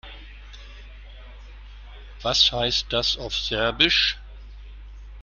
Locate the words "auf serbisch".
3.19-4.17